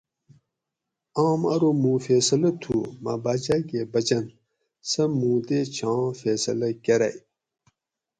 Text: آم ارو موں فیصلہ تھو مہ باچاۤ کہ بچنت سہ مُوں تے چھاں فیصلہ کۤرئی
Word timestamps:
آم 1.25 1.41
ارو 1.53 1.71
موں 1.81 1.97
فیصلہ 2.05 2.51
تھو 2.61 2.77
مہ 3.03 3.13
باچاۤ 3.23 3.61
کہ 3.69 3.79
بچنت 3.93 4.27
سہ 4.89 5.03
مُوں 5.17 5.37
تے 5.47 5.59
چھاں 5.75 6.01
فیصلہ 6.21 6.69
کۤرئی 6.83 7.17